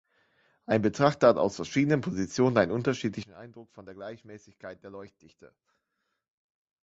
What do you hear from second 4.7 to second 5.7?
der Leuchtdichte.